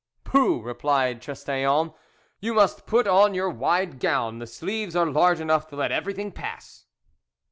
[0.23, 1.91] "Pooh!" replied Trestaillons,
[2.39, 6.31] "you must put on your wide gown; the sleeves are large enough to let everything
[6.31, 6.87] pass."